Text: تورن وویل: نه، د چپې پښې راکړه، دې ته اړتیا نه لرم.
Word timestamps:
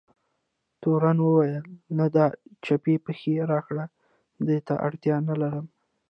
تورن 0.81 1.17
وویل: 1.23 1.65
نه، 1.97 2.05
د 2.15 2.17
چپې 2.65 2.95
پښې 3.05 3.33
راکړه، 3.51 3.85
دې 4.47 4.57
ته 4.67 4.73
اړتیا 4.87 5.15
نه 5.29 5.35
لرم. 5.41 5.65